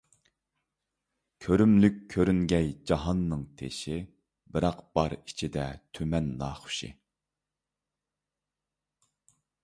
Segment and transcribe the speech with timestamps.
[1.45, 3.97] كۆرۈملۈك كۆرۈنگەي جاھاننىڭ تېشى،
[4.55, 5.67] بىراق بار ئىچىدە
[5.99, 6.89] تۈمەن ناخۇشى.